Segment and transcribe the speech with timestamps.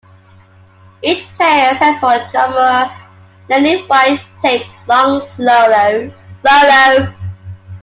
[1.03, 2.91] Each player except for drummer
[3.49, 7.13] Lenny White takes long solos.